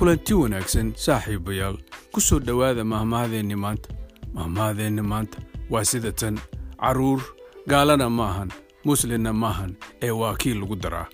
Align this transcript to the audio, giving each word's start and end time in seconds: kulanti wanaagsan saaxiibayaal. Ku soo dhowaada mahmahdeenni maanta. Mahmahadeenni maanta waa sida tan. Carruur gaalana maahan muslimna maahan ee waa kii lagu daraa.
kulanti 0.00 0.34
wanaagsan 0.34 0.92
saaxiibayaal. 0.96 1.76
Ku 2.12 2.20
soo 2.20 2.38
dhowaada 2.40 2.84
mahmahdeenni 2.84 3.56
maanta. 3.56 3.88
Mahmahadeenni 4.34 5.02
maanta 5.02 5.38
waa 5.70 5.84
sida 5.84 6.12
tan. 6.12 6.40
Carruur 6.80 7.20
gaalana 7.68 8.08
maahan 8.10 8.50
muslimna 8.84 9.32
maahan 9.32 9.76
ee 10.02 10.10
waa 10.10 10.34
kii 10.40 10.54
lagu 10.54 10.76
daraa. 10.76 11.06